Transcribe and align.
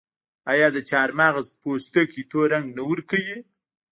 آیا 0.51 0.67
د 0.75 0.77
چارمغز 0.89 1.47
پوستکي 1.61 2.23
تور 2.29 2.47
رنګ 2.53 2.67
نه 2.77 2.83
ورکوي؟ 2.89 3.37